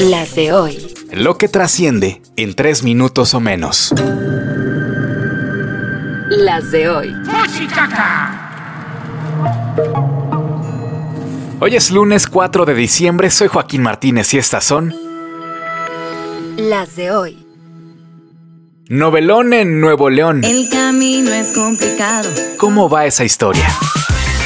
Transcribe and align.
Las 0.00 0.34
de 0.34 0.52
hoy. 0.52 0.94
Lo 1.12 1.38
que 1.38 1.48
trasciende 1.48 2.20
en 2.36 2.54
tres 2.54 2.82
minutos 2.82 3.32
o 3.34 3.40
menos. 3.40 3.94
Las 6.28 6.70
de 6.70 6.88
hoy. 6.88 7.14
Hoy 11.60 11.76
es 11.76 11.90
lunes 11.90 12.26
4 12.26 12.66
de 12.66 12.74
diciembre, 12.74 13.30
soy 13.30 13.48
Joaquín 13.48 13.82
Martínez 13.82 14.34
y 14.34 14.38
estas 14.38 14.64
son 14.64 14.94
Las 16.56 16.96
de 16.96 17.10
hoy. 17.12 17.46
Novelón 18.88 19.54
en 19.54 19.80
Nuevo 19.80 20.10
León. 20.10 20.44
El 20.44 20.68
camino 20.68 21.32
es 21.32 21.52
complicado. 21.52 22.28
¿Cómo 22.58 22.90
va 22.90 23.06
esa 23.06 23.24
historia? 23.24 23.66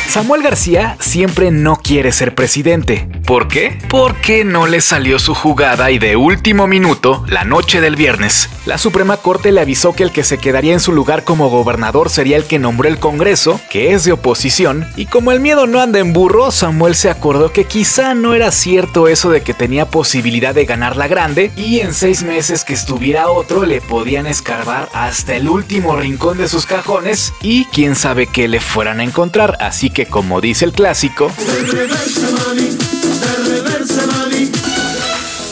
Samuel 0.09 0.43
García 0.43 0.97
siempre 1.01 1.51
no 1.51 1.77
quiere 1.77 2.13
ser 2.13 2.35
presidente. 2.35 3.09
¿Por 3.31 3.47
qué? 3.47 3.79
Porque 3.89 4.45
no 4.45 4.67
le 4.67 4.81
salió 4.81 5.21
su 5.21 5.37
jugada 5.37 5.93
y 5.93 6.01
de 6.01 6.17
último 6.17 6.67
minuto, 6.67 7.25
la 7.29 7.45
noche 7.45 7.81
del 7.81 7.95
viernes, 7.95 8.51
la 8.67 8.77
Suprema 8.77 9.19
Corte 9.19 9.53
le 9.53 9.61
avisó 9.61 9.93
que 9.93 10.03
el 10.03 10.11
que 10.11 10.25
se 10.25 10.39
quedaría 10.39 10.73
en 10.73 10.81
su 10.81 10.91
lugar 10.91 11.23
como 11.23 11.49
gobernador 11.49 12.11
sería 12.11 12.37
el 12.37 12.43
que 12.43 12.59
nombró 12.59 12.89
el 12.89 12.99
Congreso, 12.99 13.61
que 13.71 13.93
es 13.93 14.03
de 14.03 14.11
oposición, 14.11 14.85
y 14.97 15.07
como 15.07 15.31
el 15.31 15.39
miedo 15.39 15.69
no 15.69 15.81
anda 15.81 16.01
en 16.01 16.13
burro, 16.13 16.51
Samuel 16.51 16.97
se 16.97 17.09
acordó 17.09 17.53
que 17.53 17.67
quizá 17.67 18.15
no 18.15 18.35
era 18.35 18.51
cierto 18.51 19.07
eso 19.07 19.31
de 19.31 19.43
que 19.45 19.55
tenía 19.55 19.87
posibilidad 19.87 20.53
de 20.53 20.65
ganar 20.65 20.97
la 20.97 21.07
grande 21.07 21.53
y 21.55 21.79
en 21.79 21.95
seis 21.95 22.25
meses 22.25 22.65
que 22.65 22.75
estuviera 22.75 23.29
otro 23.29 23.65
le 23.65 23.81
podían 23.81 24.27
escarbar 24.27 24.89
hasta 24.93 25.37
el 25.37 25.49
último 25.49 25.95
rincón 25.95 26.37
de 26.39 26.49
sus 26.49 26.67
cajones 26.67 27.33
y 27.43 27.67
quién 27.67 27.95
sabe 27.95 28.27
qué 28.27 28.49
le 28.49 28.59
fueran 28.59 28.99
a 28.99 29.05
encontrar, 29.05 29.57
así 29.61 29.89
que 29.89 30.07
como 30.07 30.41
dice 30.41 30.65
el 30.65 30.73
clásico, 30.73 31.31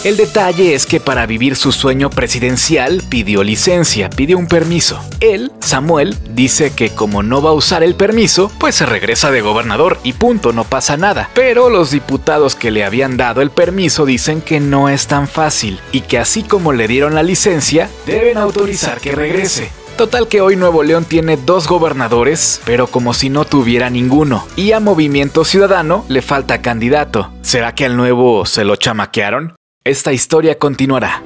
el 0.08 0.16
detalle 0.16 0.74
es 0.74 0.86
que 0.86 1.00
para 1.00 1.26
vivir 1.26 1.54
su 1.54 1.70
sueño 1.70 2.08
presidencial 2.08 3.02
pidió 3.10 3.42
licencia, 3.42 4.08
pidió 4.08 4.38
un 4.38 4.46
permiso. 4.46 5.04
Él, 5.20 5.52
Samuel, 5.60 6.16
dice 6.30 6.72
que 6.72 6.88
como 6.88 7.22
no 7.22 7.42
va 7.42 7.50
a 7.50 7.54
usar 7.54 7.82
el 7.82 7.94
permiso, 7.94 8.50
pues 8.58 8.76
se 8.76 8.86
regresa 8.86 9.30
de 9.30 9.42
gobernador 9.42 9.98
y 10.04 10.14
punto, 10.14 10.52
no 10.52 10.64
pasa 10.64 10.96
nada. 10.96 11.28
Pero 11.34 11.68
los 11.68 11.90
diputados 11.90 12.54
que 12.54 12.70
le 12.70 12.84
habían 12.84 13.18
dado 13.18 13.42
el 13.42 13.50
permiso 13.50 14.06
dicen 14.06 14.40
que 14.40 14.60
no 14.60 14.88
es 14.88 15.08
tan 15.08 15.28
fácil 15.28 15.78
y 15.92 16.00
que 16.00 16.18
así 16.18 16.42
como 16.42 16.72
le 16.72 16.88
dieron 16.88 17.14
la 17.14 17.22
licencia, 17.22 17.90
deben 18.06 18.38
autorizar 18.38 19.00
que 19.00 19.12
regrese. 19.12 19.70
Total 19.98 20.28
que 20.28 20.40
hoy 20.40 20.54
Nuevo 20.54 20.84
León 20.84 21.04
tiene 21.04 21.36
dos 21.36 21.66
gobernadores, 21.66 22.60
pero 22.64 22.86
como 22.86 23.12
si 23.14 23.30
no 23.30 23.44
tuviera 23.44 23.90
ninguno. 23.90 24.46
Y 24.54 24.70
a 24.70 24.78
Movimiento 24.78 25.44
Ciudadano 25.44 26.04
le 26.06 26.22
falta 26.22 26.62
candidato. 26.62 27.32
¿Será 27.42 27.74
que 27.74 27.84
al 27.84 27.96
nuevo 27.96 28.46
se 28.46 28.62
lo 28.62 28.76
chamaquearon? 28.76 29.56
Esta 29.82 30.12
historia 30.12 30.56
continuará. 30.56 31.24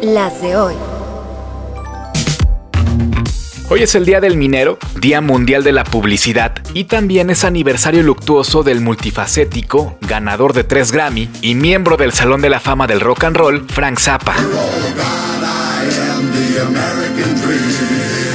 Las 0.00 0.40
de 0.40 0.56
hoy. 0.56 0.74
Hoy 3.68 3.82
es 3.82 3.96
el 3.96 4.06
Día 4.06 4.20
del 4.20 4.36
Minero, 4.36 4.78
Día 5.00 5.20
Mundial 5.20 5.64
de 5.64 5.72
la 5.72 5.82
Publicidad 5.82 6.52
y 6.74 6.84
también 6.84 7.30
es 7.30 7.42
aniversario 7.42 8.04
luctuoso 8.04 8.62
del 8.62 8.80
multifacético, 8.80 9.98
ganador 10.02 10.52
de 10.52 10.62
3 10.62 10.92
Grammy 10.92 11.28
y 11.40 11.56
miembro 11.56 11.96
del 11.96 12.12
Salón 12.12 12.42
de 12.42 12.50
la 12.50 12.60
Fama 12.60 12.86
del 12.86 13.00
Rock 13.00 13.24
and 13.24 13.36
Roll, 13.36 13.66
Frank 13.68 13.98
Zappa. 13.98 14.36
American 16.62 17.34
dream. 17.42 17.74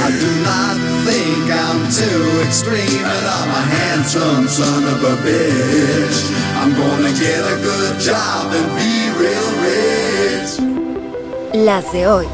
I 0.04 0.10
do 0.22 0.30
not 0.44 0.76
think 1.06 1.44
I'm 1.48 1.80
too 1.90 2.22
extreme, 2.46 3.04
and 3.14 3.24
I'm 3.36 3.50
a 3.50 3.64
handsome 3.76 4.48
son 4.48 4.84
of 4.84 5.02
a 5.02 5.16
bitch. 5.24 6.18
I'm 6.60 6.72
gonna 6.74 7.12
get 7.12 7.40
a 7.40 7.56
good 7.62 8.00
job 8.00 8.52
and 8.52 8.68
be 8.76 8.92
real 9.20 9.50
rich. 9.64 10.52
Las 11.54 11.90
de 11.92 12.06
hoy. 12.06 12.28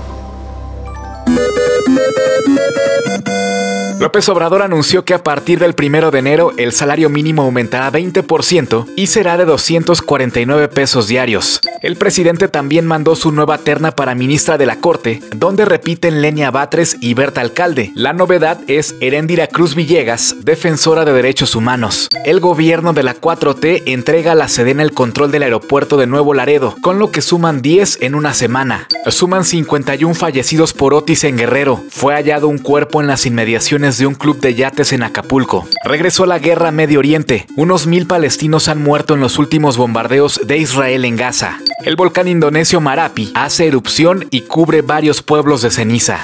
López 4.05 4.29
Obrador 4.29 4.61
anunció 4.61 5.07
que 5.07 5.15
a 5.15 5.23
partir 5.23 5.59
del 5.59 5.73
primero 5.73 6.11
de 6.11 6.19
enero 6.19 6.53
el 6.59 6.73
salario 6.73 7.09
mínimo 7.09 7.41
aumentará 7.41 7.91
20% 7.91 8.85
y 8.97 9.07
será 9.07 9.39
de 9.39 9.47
249 9.47 10.69
pesos 10.69 11.09
diarios. 11.09 11.59
El 11.81 11.97
presidente 11.97 12.48
también 12.48 12.87
mandó 12.87 13.17
su 13.17 13.33
nueva 13.33 13.57
terna 13.57 13.93
para 13.93 14.14
ministra 14.14 14.59
de 14.59 14.67
la 14.67 14.77
Corte, 14.77 15.23
donde 15.35 15.64
repiten 15.64 16.20
Lenia 16.20 16.51
Batres 16.51 16.98
y 17.01 17.14
Berta 17.14 17.41
Alcalde. 17.41 17.93
La 17.95 18.13
novedad 18.13 18.61
es 18.67 18.95
Herendira 19.01 19.47
Cruz 19.47 19.75
Villegas, 19.75 20.37
defensora 20.43 21.07
de 21.07 21.14
derechos 21.14 21.55
humanos. 21.55 22.09
El 22.27 22.41
gobierno 22.41 22.93
de 22.93 23.05
la 23.05 23.17
4T 23.17 23.85
entrega 23.87 24.33
a 24.33 24.35
la 24.35 24.48
Sedena 24.48 24.83
el 24.83 24.93
control 24.93 25.31
del 25.31 25.45
aeropuerto 25.45 25.97
de 25.97 26.07
Nuevo 26.07 26.35
Laredo, 26.35 26.77
con 26.83 26.98
lo 26.98 27.11
que 27.11 27.23
suman 27.23 27.63
10 27.63 28.03
en 28.03 28.14
una 28.14 28.35
semana. 28.35 28.87
Suman 29.07 29.45
51 29.45 30.14
fallecidos 30.14 30.75
por 30.75 30.93
Otis 30.93 31.25
en 31.25 31.39
Guerrero. 31.39 31.83
Fue 31.89 32.14
hallado 32.14 32.48
un 32.48 32.59
cuerpo 32.59 33.01
en 33.01 33.07
las 33.07 33.27
inmediaciones 33.27 33.94
de 33.99 34.07
un 34.07 34.15
club 34.15 34.41
de 34.41 34.55
yates 34.55 34.93
en 34.93 35.03
Acapulco. 35.03 35.67
Regresó 35.85 36.27
la 36.27 36.39
guerra 36.39 36.69
a 36.69 36.73
Medio 36.73 36.99
Oriente. 36.99 37.47
Unos 37.57 37.87
mil 37.87 38.07
palestinos 38.07 38.69
han 38.69 38.83
muerto 38.83 39.15
en 39.15 39.21
los 39.21 39.39
últimos 39.39 39.77
bombardeos 39.77 40.41
de 40.45 40.59
Israel 40.59 41.05
en 41.05 41.17
Gaza. 41.17 41.59
El 41.85 41.97
volcán 41.97 42.29
indonesio 42.29 42.81
Marapi 42.81 43.31
hace 43.35 43.67
erupción 43.67 44.27
y 44.31 44.43
cubre 44.43 44.83
varios 44.83 45.23
pueblos 45.23 45.63
de 45.63 45.71
ceniza. 45.71 46.21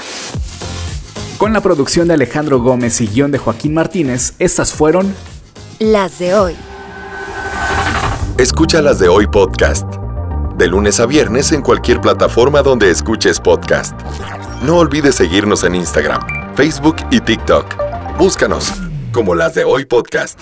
Con 1.39 1.53
la 1.53 1.61
producción 1.61 2.09
de 2.09 2.15
Alejandro 2.15 2.61
Gómez 2.61 3.01
y 3.01 3.07
guion 3.07 3.31
de 3.31 3.39
Joaquín 3.39 3.75
Martínez, 3.75 4.35
estas 4.39 4.73
fueron 4.73 5.15
las 5.79 6.19
de 6.19 6.35
hoy. 6.35 6.55
Escucha 8.39 8.83
las 8.83 8.99
de 8.99 9.09
hoy 9.09 9.27
podcast. 9.27 9.87
De 10.57 10.67
lunes 10.67 11.01
a 11.01 11.07
viernes 11.07 11.53
en 11.53 11.63
cualquier 11.63 12.01
plataforma 12.01 12.63
donde 12.63 12.91
escuches 12.91 13.41
podcast. 13.41 13.95
No 14.63 14.79
olvides 14.79 15.15
seguirnos 15.15 15.65
en 15.65 15.75
Instagram 15.75 16.40
Facebook 16.61 16.97
y 17.11 17.23
TikTok. 17.23 17.75
Búscanos 18.19 18.71
como 19.13 19.35
las 19.35 19.55
de 19.55 19.65
hoy 19.65 19.87
podcast. 19.87 20.39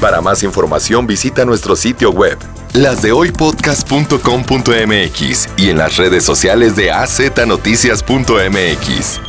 Para 0.00 0.20
más 0.20 0.44
información 0.44 1.08
visita 1.08 1.44
nuestro 1.44 1.74
sitio 1.74 2.12
web 2.12 2.38
lasdehoypodcast.com.mx 2.74 5.48
y 5.56 5.70
en 5.70 5.78
las 5.78 5.96
redes 5.96 6.22
sociales 6.22 6.76
de 6.76 6.92
AZNoticias.mx. 6.92 9.27